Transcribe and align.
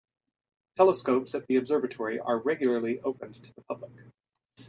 Telescopes 0.73 1.35
at 1.35 1.45
the 1.45 1.57
observatory 1.57 2.17
are 2.19 2.39
regularly 2.39 2.99
opened 3.01 3.35
to 3.43 3.53
the 3.53 3.61
public. 3.61 3.91